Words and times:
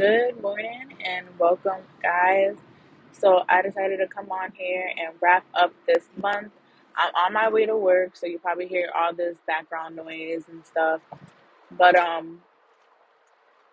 Good 0.00 0.40
morning 0.40 0.94
and 1.04 1.26
welcome, 1.38 1.82
guys. 2.02 2.56
So, 3.12 3.44
I 3.50 3.60
decided 3.60 3.98
to 3.98 4.06
come 4.06 4.32
on 4.32 4.50
here 4.56 4.90
and 4.98 5.14
wrap 5.20 5.44
up 5.52 5.74
this 5.86 6.08
month. 6.16 6.52
I'm 6.96 7.14
on 7.14 7.34
my 7.34 7.50
way 7.50 7.66
to 7.66 7.76
work, 7.76 8.16
so 8.16 8.24
you 8.26 8.38
probably 8.38 8.66
hear 8.66 8.90
all 8.96 9.12
this 9.12 9.36
background 9.46 9.96
noise 9.96 10.44
and 10.50 10.64
stuff. 10.64 11.02
But 11.70 11.96
um, 11.96 12.40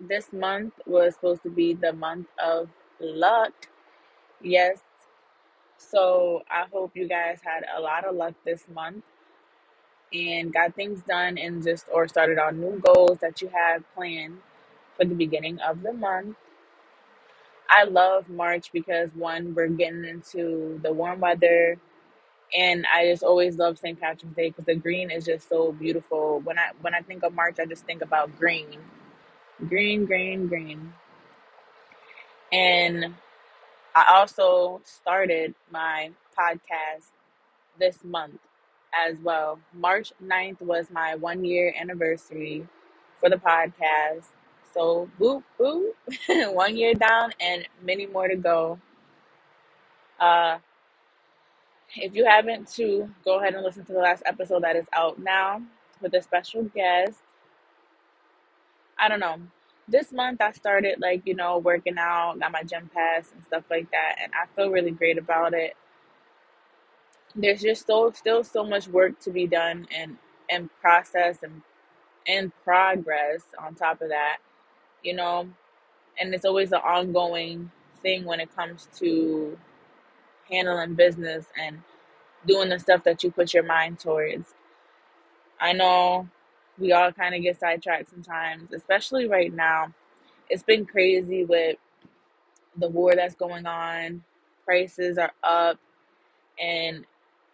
this 0.00 0.32
month 0.32 0.74
was 0.86 1.14
supposed 1.14 1.44
to 1.44 1.50
be 1.50 1.74
the 1.74 1.92
month 1.92 2.26
of 2.44 2.68
luck. 2.98 3.52
Yes. 4.42 4.80
So, 5.76 6.42
I 6.50 6.64
hope 6.72 6.96
you 6.96 7.06
guys 7.06 7.38
had 7.44 7.64
a 7.76 7.80
lot 7.80 8.04
of 8.04 8.16
luck 8.16 8.34
this 8.44 8.64
month 8.74 9.04
and 10.12 10.52
got 10.52 10.74
things 10.74 11.02
done 11.02 11.38
and 11.38 11.62
just 11.62 11.86
or 11.92 12.08
started 12.08 12.38
on 12.40 12.60
new 12.60 12.80
goals 12.80 13.18
that 13.20 13.40
you 13.40 13.48
had 13.48 13.84
planned 13.94 14.38
for 14.98 15.06
the 15.06 15.16
beginning 15.16 15.60
of 15.60 15.82
the 15.82 15.94
month. 15.94 16.36
I 17.70 17.84
love 17.84 18.28
March 18.28 18.72
because 18.72 19.10
one, 19.14 19.54
we're 19.54 19.68
getting 19.68 20.04
into 20.04 20.80
the 20.82 20.92
warm 20.92 21.20
weather, 21.20 21.76
and 22.56 22.86
I 22.92 23.06
just 23.10 23.22
always 23.22 23.58
love 23.58 23.78
St. 23.78 24.00
Patrick's 24.00 24.34
Day 24.36 24.50
because 24.50 24.66
the 24.66 24.76
green 24.76 25.10
is 25.10 25.26
just 25.26 25.48
so 25.48 25.72
beautiful. 25.72 26.40
When 26.40 26.58
I 26.58 26.70
when 26.82 26.94
I 26.94 27.00
think 27.02 27.24
of 27.24 27.34
March, 27.34 27.58
I 27.60 27.66
just 27.66 27.86
think 27.86 28.02
about 28.02 28.36
green, 28.38 28.78
green, 29.68 30.06
green, 30.06 30.48
green. 30.48 30.92
And 32.52 33.14
I 33.94 34.06
also 34.16 34.80
started 34.84 35.54
my 35.70 36.12
podcast 36.38 37.10
this 37.78 38.04
month 38.04 38.40
as 38.94 39.18
well. 39.20 39.60
March 39.74 40.12
9th 40.20 40.60
was 40.62 40.90
my 40.90 41.14
one 41.16 41.44
year 41.44 41.74
anniversary 41.78 42.68
for 43.20 43.30
the 43.30 43.36
podcast. 43.36 44.26
So, 44.78 45.10
boop, 45.18 45.42
boop, 45.58 45.90
one 46.54 46.76
year 46.76 46.94
down 46.94 47.32
and 47.40 47.66
many 47.82 48.06
more 48.06 48.28
to 48.28 48.36
go. 48.36 48.78
Uh, 50.20 50.58
if 51.96 52.14
you 52.14 52.24
haven't, 52.24 52.68
to 52.74 53.10
go 53.24 53.40
ahead 53.40 53.54
and 53.54 53.64
listen 53.64 53.84
to 53.86 53.92
the 53.92 53.98
last 53.98 54.22
episode 54.24 54.62
that 54.62 54.76
is 54.76 54.86
out 54.92 55.18
now 55.18 55.62
with 56.00 56.14
a 56.14 56.22
special 56.22 56.62
guest. 56.62 57.18
I 58.96 59.08
don't 59.08 59.18
know. 59.18 59.40
This 59.88 60.12
month 60.12 60.40
I 60.40 60.52
started 60.52 61.00
like, 61.00 61.22
you 61.24 61.34
know, 61.34 61.58
working 61.58 61.98
out, 61.98 62.38
got 62.38 62.52
my 62.52 62.62
gym 62.62 62.88
pass 62.94 63.32
and 63.34 63.42
stuff 63.42 63.64
like 63.68 63.90
that, 63.90 64.18
and 64.22 64.30
I 64.32 64.46
feel 64.54 64.70
really 64.70 64.92
great 64.92 65.18
about 65.18 65.54
it. 65.54 65.74
There's 67.34 67.62
just 67.62 67.84
so 67.88 68.12
still 68.12 68.44
so 68.44 68.62
much 68.62 68.86
work 68.86 69.18
to 69.22 69.32
be 69.32 69.48
done 69.48 69.88
and 69.92 70.18
and 70.48 70.70
process 70.80 71.42
and 71.42 71.62
and 72.28 72.52
progress 72.62 73.42
on 73.58 73.74
top 73.74 74.02
of 74.02 74.10
that, 74.10 74.36
you 75.02 75.14
know, 75.14 75.48
and 76.20 76.34
it's 76.34 76.44
always 76.44 76.72
an 76.72 76.80
ongoing 76.80 77.70
thing 78.02 78.24
when 78.24 78.40
it 78.40 78.54
comes 78.54 78.88
to 78.98 79.58
handling 80.50 80.94
business 80.94 81.46
and 81.60 81.82
doing 82.46 82.70
the 82.70 82.78
stuff 82.78 83.04
that 83.04 83.24
you 83.24 83.30
put 83.30 83.54
your 83.54 83.64
mind 83.64 84.00
towards. 84.00 84.54
I 85.60 85.72
know 85.72 86.28
we 86.78 86.92
all 86.92 87.12
kind 87.12 87.34
of 87.34 87.42
get 87.42 87.60
sidetracked 87.60 88.10
sometimes, 88.10 88.72
especially 88.72 89.28
right 89.28 89.52
now. 89.54 89.94
It's 90.50 90.62
been 90.62 90.86
crazy 90.86 91.44
with 91.44 91.76
the 92.76 92.88
war 92.88 93.14
that's 93.16 93.34
going 93.34 93.66
on. 93.66 94.24
Prices 94.64 95.18
are 95.18 95.32
up, 95.42 95.78
and 96.60 97.04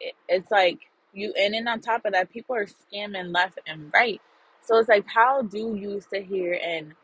it, 0.00 0.14
it's 0.28 0.50
like 0.50 0.80
you. 1.12 1.34
And 1.38 1.54
then 1.54 1.68
on 1.68 1.80
top 1.80 2.04
of 2.04 2.12
that, 2.12 2.32
people 2.32 2.56
are 2.56 2.66
scamming 2.66 3.34
left 3.34 3.58
and 3.66 3.90
right. 3.94 4.20
So 4.62 4.78
it's 4.78 4.88
like, 4.88 5.06
how 5.08 5.42
do 5.42 5.76
you 5.76 6.00
sit 6.00 6.24
here 6.24 6.58
and 6.62 6.94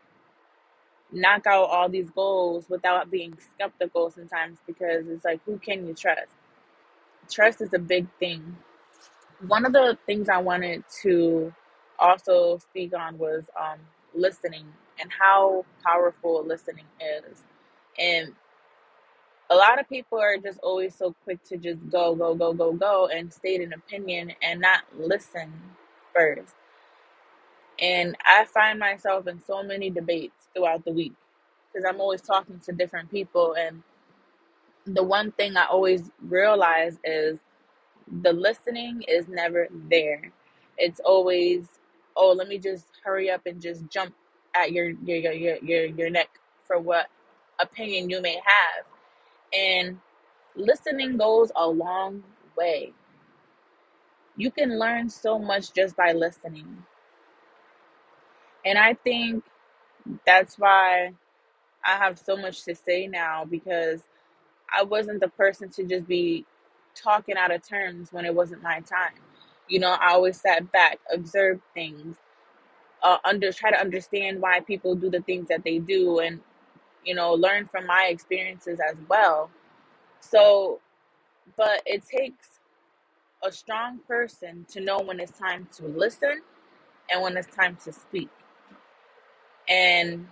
knock 1.13 1.47
out 1.47 1.71
all 1.71 1.89
these 1.89 2.11
goals 2.11 2.67
without 2.69 3.11
being 3.11 3.39
skeptical 3.55 4.11
sometimes? 4.11 4.59
Because 4.67 5.09
it's 5.09 5.25
like, 5.25 5.41
who 5.47 5.59
can 5.59 5.87
you 5.87 5.95
trust? 5.95 6.33
Trust 7.31 7.63
is 7.63 7.75
a 7.75 7.81
big 7.81 8.09
thing. 8.21 8.57
One 9.47 9.67
of 9.67 9.73
the 9.73 9.99
things 10.07 10.29
I 10.29 10.39
wanted 10.39 10.85
to 11.03 11.55
also 11.99 12.59
speak 12.59 12.95
on 12.95 13.19
was 13.19 13.45
um, 13.61 13.81
listening 14.15 14.67
and 15.01 15.11
how 15.19 15.67
powerful 15.85 16.45
listening 16.47 16.87
is. 17.01 17.45
And 17.99 18.35
a 19.51 19.55
lot 19.57 19.81
of 19.81 19.89
people 19.89 20.19
are 20.21 20.37
just 20.39 20.59
always 20.63 20.95
so 20.95 21.15
quick 21.25 21.43
to 21.45 21.57
just 21.57 21.79
go, 21.91 22.15
go, 22.17 22.35
go, 22.35 22.53
go, 22.53 22.73
go 22.73 23.09
and 23.09 23.33
state 23.33 23.61
an 23.61 23.73
opinion 23.73 24.33
and 24.43 24.61
not 24.61 24.83
listen 24.99 25.53
first. 26.15 26.55
And 27.81 28.17
I 28.27 28.45
find 28.47 28.79
myself 28.79 29.27
in 29.29 29.41
so 29.41 29.63
many 29.63 29.91
debates 29.91 30.49
throughout 30.55 30.85
the 30.85 30.93
week 30.93 31.15
because 31.73 31.87
I'm 31.89 32.01
always 32.01 32.23
talking 32.23 32.61
to 32.61 32.73
different 32.73 33.11
people. 33.11 33.55
And 33.59 33.83
the 34.87 35.03
one 35.05 35.33
thing 35.33 35.57
I 35.57 35.67
always 35.67 36.11
realize 36.23 36.99
is 37.05 37.39
the 38.23 38.33
listening 38.33 39.03
is 39.09 39.29
never 39.29 39.69
there. 39.89 40.33
It's 40.79 41.01
always, 41.01 41.69
oh, 42.17 42.33
let 42.33 42.49
me 42.49 42.59
just 42.59 42.87
hurry 43.05 43.31
up 43.31 43.43
and 43.47 43.61
just 43.61 43.89
jump 43.91 44.15
at 44.57 44.73
your 44.73 44.91
your 45.05 45.19
your 45.19 45.33
your 45.33 45.87
your, 45.87 46.11
neck 46.11 46.29
for 46.67 46.79
what 46.79 47.09
opinion 47.61 48.11
you 48.11 48.21
may 48.23 48.35
have. 48.45 48.87
And 49.59 50.01
listening 50.57 51.17
goes 51.17 51.53
a 51.57 51.67
long 51.67 52.23
way. 52.57 52.93
You 54.37 54.51
can 54.51 54.79
learn 54.79 55.11
so 55.11 55.39
much 55.39 55.73
just 55.73 55.97
by 55.97 56.13
listening. 56.13 56.85
And 58.69 58.79
I 58.79 58.95
think 58.95 59.45
that's 60.27 60.59
why 60.59 61.13
I 61.85 61.97
have 61.99 62.19
so 62.19 62.37
much 62.37 62.65
to 62.65 62.75
say 62.75 63.09
now 63.09 63.45
because 63.45 64.03
I 64.73 64.85
wasn't 64.85 65.21
the 65.21 65.29
person 65.29 65.71
to 65.71 65.85
just 65.85 66.09
be 66.09 66.47
talking 66.95 67.37
out 67.37 67.53
of 67.53 67.67
terms 67.67 68.13
when 68.13 68.25
it 68.27 68.35
wasn't 68.35 68.63
my 68.63 68.81
time. 68.81 69.15
You 69.69 69.81
know, 69.81 69.93
I 70.01 70.13
always 70.13 70.41
sat 70.41 70.71
back, 70.73 70.99
observed 71.13 71.63
things, 71.75 72.17
uh, 73.03 73.19
under 73.25 73.53
try 73.53 73.71
to 73.71 73.81
understand 73.81 74.41
why 74.43 74.61
people 74.61 74.95
do 74.97 75.11
the 75.11 75.23
things 75.23 75.49
that 75.49 75.65
they 75.65 75.79
do, 75.79 76.21
and 76.21 76.41
you 77.05 77.15
know, 77.15 77.35
learn 77.35 77.69
from 77.69 77.87
my 77.87 78.09
experiences 78.11 78.81
as 78.81 78.97
well. 79.09 79.51
So, 80.21 80.81
but 81.57 81.83
it 81.87 82.05
takes 82.07 82.61
a 83.45 83.53
strong 83.53 84.01
person 84.09 84.67
to 84.71 84.81
know 84.81 85.01
when 85.01 85.21
it's 85.21 85.39
time 85.39 85.69
to 85.77 85.87
listen 85.87 86.43
and 87.11 87.23
when 87.23 87.37
it's 87.37 87.55
time 87.55 87.77
to 87.85 87.93
speak. 87.93 88.31
And 89.69 90.29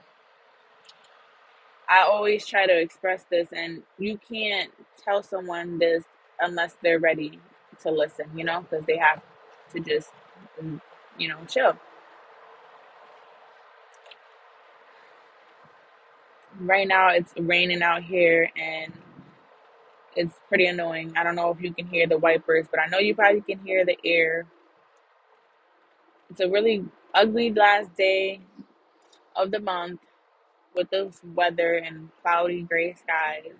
I 1.88 2.02
always 2.02 2.47
try 2.47 2.66
to 2.66 2.76
express 2.78 3.24
this, 3.30 3.48
and 3.52 3.82
you 3.98 4.19
can't 4.19 4.72
tell 5.04 5.22
someone 5.22 5.78
this 5.78 6.04
unless 6.41 6.74
they're 6.82 6.98
ready 6.98 7.38
to 7.82 7.91
listen, 7.91 8.26
you 8.34 8.44
know, 8.44 8.62
because 8.62 8.84
they 8.86 8.96
have 8.96 9.22
to 9.72 9.80
just, 9.80 10.10
you 11.19 11.28
know, 11.28 11.38
chill. 11.48 11.76
Right 16.58 16.88
now, 16.88 17.10
it's 17.10 17.34
raining 17.36 17.82
out 17.82 18.02
here, 18.02 18.50
and 18.56 18.92
it's 20.16 20.34
pretty 20.48 20.66
annoying. 20.66 21.12
I 21.16 21.22
don't 21.22 21.36
know 21.36 21.50
if 21.50 21.60
you 21.60 21.72
can 21.72 21.86
hear 21.86 22.06
the 22.06 22.19
wipers, 22.19 22.66
but 22.70 22.80
I 22.80 22.86
know 22.86 22.98
you 22.98 23.14
probably 23.14 23.42
can 23.42 23.64
hear 23.64 23.84
the 23.84 23.98
air. 24.04 24.46
It's 26.30 26.41
a 26.41 26.48
really 26.48 26.84
ugly 27.14 27.52
last 27.52 27.94
day 27.96 28.41
of 29.36 29.50
the 29.50 29.60
month 29.60 30.00
with 30.74 30.91
this 30.91 31.20
weather 31.34 31.74
and 31.74 32.10
cloudy 32.22 32.62
gray 32.62 32.94
skies. 32.94 33.54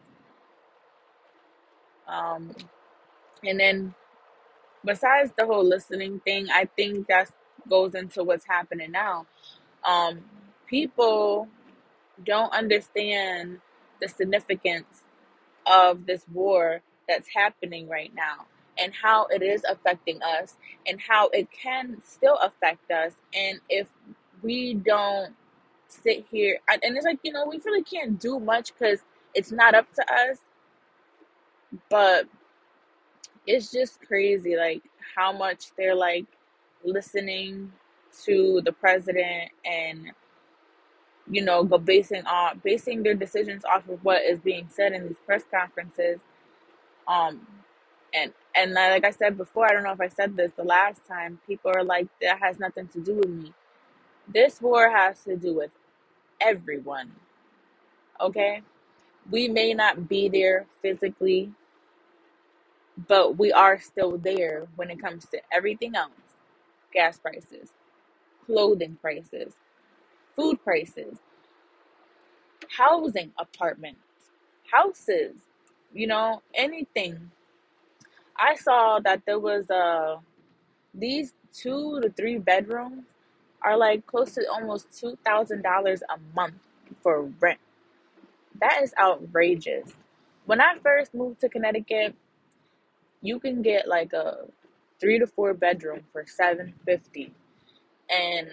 Um, 2.07 2.55
and 3.45 3.59
then 3.59 3.95
besides 4.85 5.33
the 5.39 5.47
whole 5.47 5.65
listening 5.65 6.21
thing, 6.21 6.49
I 6.53 6.67
think 6.77 7.09
that 7.09 7.31
goes 7.69 7.95
into 7.95 8.23
what's 8.25 8.47
happening 8.47 8.93
now. 8.93 9.27
Um, 9.85 10.23
people 10.67 11.49
don't 12.25 12.53
understand 12.53 13.61
the 14.01 14.09
significance 14.09 15.03
of 15.67 16.07
this 16.07 16.25
war 16.33 16.83
that's 17.09 17.29
happening 17.35 17.89
right 17.89 18.13
now 18.15 18.47
and 18.79 18.93
how 19.03 19.27
it 19.27 19.43
is 19.43 19.63
affecting 19.69 20.23
us 20.23 20.57
and 20.87 21.01
how 21.01 21.29
it 21.29 21.49
can 21.51 22.03
still 22.05 22.37
affect 22.43 22.91
us 22.91 23.15
and 23.35 23.61
if 23.69 23.89
we 24.43 24.75
don't 24.75 25.35
sit 25.89 26.27
here 26.31 26.59
and 26.71 26.83
and 26.85 26.97
it's 26.97 27.07
like 27.07 27.21
you 27.23 27.33
know 27.33 27.47
we 27.47 27.61
really 27.65 27.83
can't 27.83 28.21
do 28.21 28.41
much 28.41 28.73
because 28.75 29.01
it's 29.35 29.53
not 29.53 29.75
up 29.75 29.87
to 29.95 30.03
us 30.13 30.39
but 31.91 32.27
it's 33.47 33.71
just 33.73 34.01
crazy 34.07 34.57
like 34.57 34.83
how 35.17 35.33
much 35.33 35.67
they're 35.77 35.95
like 35.97 36.27
listening 36.85 37.73
to 38.25 38.61
the 38.65 38.73
president 38.73 39.51
and 39.65 40.13
you 41.31 41.43
know 41.43 41.65
go 41.65 41.79
basing 41.79 42.27
on 42.27 42.61
basing 42.65 43.03
their 43.03 43.15
decisions 43.15 43.65
off 43.65 43.89
of 43.89 44.05
what 44.05 44.23
is 44.23 44.41
being 44.41 44.69
said 44.71 44.93
in 44.93 45.09
these 45.09 45.19
press 45.27 45.45
conferences 45.53 46.21
um 47.09 47.47
and 48.15 48.33
and 48.57 48.75
like 48.75 49.05
I 49.07 49.13
said 49.13 49.39
before, 49.39 49.67
I 49.67 49.75
don't 49.75 49.85
know 49.85 49.93
if 49.93 50.03
I 50.03 50.09
said 50.09 50.37
this 50.37 50.53
the 50.57 50.65
last 50.65 51.07
time. 51.07 51.41
People 51.47 51.73
are 51.77 51.85
like, 51.85 52.09
that 52.23 52.41
has 52.41 52.59
nothing 52.61 52.89
to 52.91 53.01
do 53.01 53.15
with 53.15 53.29
me. 53.31 53.55
This 54.29 54.61
war 54.61 54.91
has 54.91 55.23
to 55.25 55.37
do 55.37 55.55
with 55.55 55.71
everyone. 56.41 57.13
Okay? 58.21 58.63
We 59.31 59.49
may 59.49 59.75
not 59.75 60.09
be 60.09 60.29
there 60.29 60.67
physically, 60.83 61.53
but 63.09 63.37
we 63.39 63.53
are 63.53 63.81
still 63.81 64.19
there 64.19 64.67
when 64.77 64.91
it 64.91 65.01
comes 65.01 65.27
to 65.27 65.41
everything 65.53 65.97
else 65.97 66.13
gas 66.93 67.19
prices, 67.19 67.71
clothing 68.47 68.97
prices, 69.03 69.55
food 70.35 70.63
prices, 70.65 71.19
housing, 72.71 73.33
apartments, 73.39 74.01
houses, 74.73 75.35
you 75.93 76.07
know, 76.07 76.43
anything. 76.55 77.31
I 78.39 78.55
saw 78.55 78.99
that 79.01 79.23
there 79.27 79.39
was 79.39 79.69
a 79.71 80.19
these 80.95 81.35
two 81.53 82.01
to 82.01 82.11
three 82.11 82.39
bedrooms 82.39 83.05
are 83.63 83.77
like 83.77 84.07
close 84.07 84.35
to 84.35 84.47
almost 84.51 84.99
two 84.99 85.19
thousand 85.25 85.63
dollars 85.63 86.03
a 86.11 86.19
month 86.35 86.55
for 87.03 87.23
rent. 87.41 87.61
That 88.61 88.81
is 88.83 88.95
outrageous. 89.01 89.93
When 90.47 90.61
I 90.61 90.77
first 90.83 91.15
moved 91.15 91.41
to 91.41 91.49
Connecticut, 91.49 92.15
you 93.23 93.41
can 93.41 93.63
get 93.63 93.89
like 93.89 94.13
a 94.13 94.47
three 95.01 95.19
to 95.19 95.27
four 95.27 95.55
bedroom 95.55 96.03
for 96.13 96.25
seven 96.27 96.75
fifty 96.85 97.33
and 98.11 98.49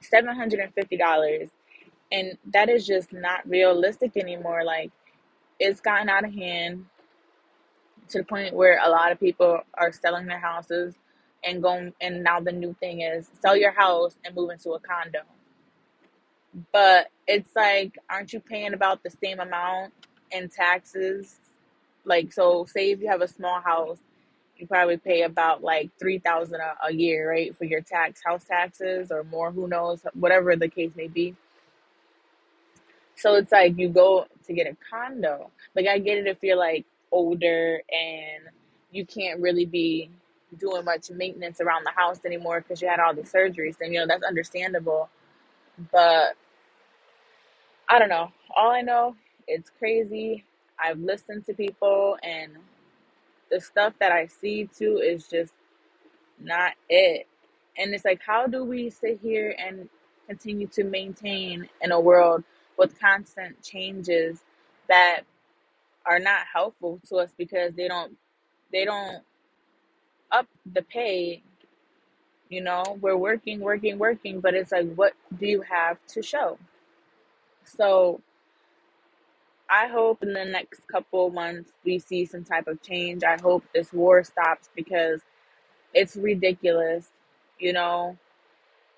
seven 0.00 0.34
hundred 0.34 0.60
and 0.60 0.74
fifty 0.74 0.96
dollars, 0.96 1.50
and 2.12 2.38
that 2.52 2.68
is 2.68 2.86
just 2.86 3.12
not 3.12 3.48
realistic 3.48 4.16
anymore. 4.16 4.64
Like 4.64 4.92
it's 5.58 5.80
gotten 5.80 6.08
out 6.08 6.24
of 6.24 6.34
hand 6.34 6.86
to 8.08 8.18
the 8.18 8.24
point 8.24 8.54
where 8.54 8.80
a 8.82 8.90
lot 8.90 9.12
of 9.12 9.20
people 9.20 9.60
are 9.74 9.92
selling 9.92 10.26
their 10.26 10.38
houses 10.40 10.94
and 11.46 11.62
going 11.62 11.94
and 12.00 12.24
now 12.24 12.40
the 12.40 12.52
new 12.52 12.74
thing 12.80 13.02
is 13.02 13.30
sell 13.40 13.56
your 13.56 13.72
house 13.72 14.16
and 14.24 14.34
move 14.36 14.50
into 14.50 14.72
a 14.72 14.80
condo. 14.80 15.20
But 16.72 17.08
it's 17.26 17.54
like 17.56 17.98
aren't 18.10 18.32
you 18.32 18.40
paying 18.40 18.74
about 18.74 19.02
the 19.02 19.10
same 19.10 19.40
amount 19.40 19.94
in 20.32 20.48
taxes? 20.50 21.36
Like 22.04 22.32
so 22.32 22.66
say 22.66 22.90
if 22.90 23.00
you 23.00 23.08
have 23.08 23.22
a 23.22 23.28
small 23.28 23.60
house 23.60 23.98
you 24.58 24.66
probably 24.66 24.96
pay 24.96 25.22
about 25.22 25.62
like 25.62 25.90
3000 26.00 26.60
a 26.60 26.86
a 26.88 26.92
year 26.92 27.30
right 27.30 27.56
for 27.56 27.64
your 27.64 27.82
tax 27.82 28.22
house 28.24 28.44
taxes 28.44 29.12
or 29.12 29.24
more 29.24 29.52
who 29.52 29.68
knows 29.68 30.00
whatever 30.14 30.56
the 30.56 30.68
case 30.68 30.92
may 30.96 31.08
be. 31.08 31.36
So 33.16 33.34
it's 33.36 33.52
like 33.52 33.78
you 33.78 33.88
go 33.88 34.26
to 34.46 34.52
get 34.52 34.66
a 34.66 34.76
condo. 34.90 35.50
Like 35.74 35.86
i 35.86 35.98
get 35.98 36.18
it 36.18 36.26
if 36.26 36.38
you're 36.42 36.56
like 36.56 36.86
older 37.12 37.82
and 37.90 38.44
you 38.90 39.06
can't 39.06 39.40
really 39.40 39.66
be 39.66 40.10
doing 40.58 40.84
much 40.84 41.10
maintenance 41.10 41.60
around 41.60 41.84
the 41.84 41.92
house 41.92 42.20
anymore 42.26 42.60
because 42.60 42.82
you 42.82 42.88
had 42.88 43.00
all 43.00 43.14
these 43.14 43.32
surgeries 43.32 43.76
and 43.80 43.92
you 43.92 44.00
know 44.00 44.06
that's 44.06 44.24
understandable 44.24 45.08
but 45.92 46.34
I 47.88 47.98
don't 47.98 48.08
know. 48.08 48.32
All 48.56 48.70
I 48.70 48.82
know, 48.82 49.16
it's 49.48 49.70
crazy. 49.78 50.44
I've 50.82 50.98
listened 51.00 51.46
to 51.46 51.54
people, 51.54 52.18
and 52.22 52.52
the 53.50 53.60
stuff 53.60 53.94
that 54.00 54.12
I 54.12 54.26
see 54.28 54.68
too 54.76 54.98
is 54.98 55.28
just 55.28 55.54
not 56.40 56.74
it. 56.88 57.26
And 57.78 57.94
it's 57.94 58.04
like, 58.04 58.22
how 58.26 58.46
do 58.46 58.64
we 58.64 58.90
sit 58.90 59.20
here 59.22 59.54
and 59.58 59.88
continue 60.28 60.68
to 60.68 60.84
maintain 60.84 61.68
in 61.82 61.92
a 61.92 62.00
world 62.00 62.44
with 62.78 62.98
constant 63.00 63.62
changes 63.62 64.40
that 64.88 65.22
are 66.06 66.20
not 66.20 66.42
helpful 66.52 67.00
to 67.08 67.16
us 67.16 67.32
because 67.38 67.74
they 67.74 67.88
don't 67.88 68.16
they 68.72 68.84
don't 68.84 69.22
up 70.32 70.46
the 70.72 70.82
pay. 70.82 71.42
You 72.48 72.62
know, 72.62 72.98
we're 73.00 73.16
working, 73.16 73.60
working, 73.60 73.98
working, 73.98 74.40
but 74.40 74.54
it's 74.54 74.72
like, 74.72 74.94
what 74.94 75.14
do 75.38 75.46
you 75.46 75.62
have 75.62 75.98
to 76.08 76.22
show? 76.22 76.58
So 77.64 78.20
I 79.68 79.88
hope 79.88 80.22
in 80.22 80.32
the 80.32 80.44
next 80.44 80.86
couple 80.86 81.30
months 81.30 81.72
we 81.84 81.98
see 81.98 82.24
some 82.24 82.44
type 82.44 82.68
of 82.68 82.82
change. 82.82 83.24
I 83.24 83.36
hope 83.40 83.64
this 83.74 83.92
war 83.92 84.22
stops 84.22 84.68
because 84.76 85.22
it's 85.94 86.16
ridiculous. 86.16 87.08
You 87.58 87.72
know, 87.72 88.18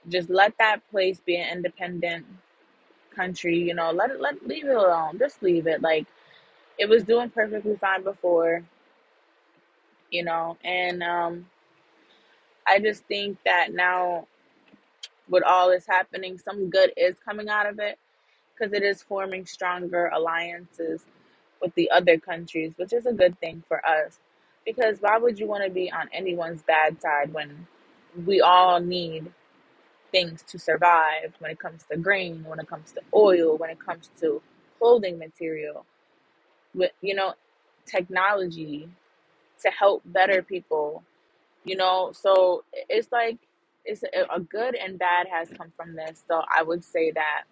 just 0.09 0.31
let 0.31 0.55
that 0.59 0.81
place 0.91 1.21
be 1.21 1.37
an 1.37 1.59
independent 1.59 2.27
country. 3.15 3.59
You 3.59 3.75
know, 3.75 3.93
let 3.93 4.11
it 4.11 4.21
let 4.21 4.47
leave 4.47 4.67
it 4.67 4.77
alone. 4.77 5.19
Just 5.19 5.43
leave 5.43 5.67
it. 5.67 5.83
Like 5.83 6.07
it 6.79 6.89
was 6.89 7.05
doing 7.05 7.31
perfectly 7.31 7.77
fine 7.77 8.03
before. 8.05 8.65
You 10.11 10.25
know, 10.25 10.57
and 10.65 11.03
um, 11.03 11.47
I 12.67 12.81
just 12.81 13.05
think 13.05 13.39
that 13.45 13.73
now 13.73 14.27
with 15.29 15.43
all 15.43 15.71
this 15.71 15.87
happening, 15.87 16.39
some 16.39 16.71
good 16.71 16.93
is 16.97 17.17
coming 17.25 17.49
out 17.49 17.67
of 17.67 17.79
it 17.79 17.99
because 18.55 18.73
it 18.73 18.83
is 18.83 19.03
forming 19.03 19.47
stronger 19.47 20.11
alliances 20.15 21.03
with 21.61 21.75
the 21.75 21.91
other 21.91 22.19
countries, 22.19 22.73
which 22.77 22.93
is 22.93 23.07
a 23.07 23.13
good 23.13 23.39
thing 23.41 23.63
for 23.69 23.85
us. 23.87 24.19
Because 24.65 24.99
why 25.01 25.19
would 25.19 25.39
you 25.39 25.47
want 25.47 25.65
to 25.65 25.71
be 25.71 25.91
on 25.91 26.09
anyone's 26.13 26.63
bad 26.63 27.01
side 27.01 27.33
when 27.33 27.67
we 28.27 28.41
all 28.41 28.81
need 28.81 29.33
things 30.13 30.43
to 30.49 30.59
survive 30.59 31.35
when 31.39 31.51
it 31.51 31.59
comes 31.59 31.85
to 31.91 31.97
grain, 31.97 32.45
when 32.47 32.59
it 32.59 32.69
comes 32.69 32.93
to 32.93 33.01
oil, 33.15 33.57
when 33.57 33.71
it 33.71 33.79
comes 33.79 34.11
to 34.21 34.43
clothing 34.79 35.19
material, 35.19 35.85
with 36.75 36.93
you 37.01 37.15
know, 37.15 37.35
technology 37.87 38.89
to 39.63 39.71
help 39.71 40.03
better 40.07 40.43
people, 40.43 41.03
you 41.65 41.77
know. 41.77 42.13
So 42.13 42.65
it's 42.73 43.11
like 43.13 43.39
it's 43.85 44.03
a, 44.03 44.37
a 44.37 44.41
good 44.41 44.75
and 44.75 44.99
bad 44.99 45.27
has 45.29 45.49
come 45.51 45.73
from 45.77 45.97
this. 45.97 46.25
So 46.29 46.43
I 46.57 46.63
would 46.63 46.85
say 46.85 47.13
that 47.13 47.45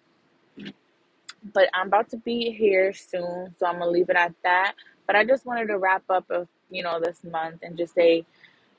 but 1.53 1.69
I'm 1.73 1.87
about 1.87 2.09
to 2.09 2.17
be 2.17 2.51
here 2.51 2.93
soon, 2.93 3.55
so 3.59 3.65
I'm 3.65 3.79
gonna 3.79 3.91
leave 3.91 4.09
it 4.09 4.15
at 4.15 4.33
that. 4.43 4.73
But 5.05 5.15
I 5.15 5.25
just 5.25 5.45
wanted 5.45 5.67
to 5.67 5.77
wrap 5.77 6.03
up 6.09 6.25
of 6.29 6.47
you 6.69 6.83
know 6.83 6.99
this 6.99 7.23
month 7.23 7.59
and 7.63 7.77
just 7.77 7.93
say 7.93 8.25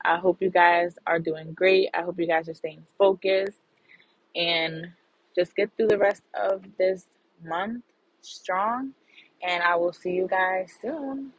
I 0.04 0.16
hope 0.18 0.38
you 0.40 0.50
guys 0.50 0.96
are 1.06 1.18
doing 1.18 1.52
great. 1.52 1.90
I 1.94 2.02
hope 2.02 2.18
you 2.18 2.26
guys 2.26 2.48
are 2.48 2.54
staying 2.54 2.84
focused 2.98 3.60
and 4.36 4.88
just 5.34 5.56
get 5.56 5.70
through 5.76 5.88
the 5.88 5.98
rest 5.98 6.22
of 6.34 6.64
this 6.78 7.06
month 7.44 7.84
strong. 8.22 8.92
And 9.42 9.62
I 9.62 9.76
will 9.76 9.92
see 9.92 10.12
you 10.12 10.26
guys 10.28 10.72
soon. 10.80 11.32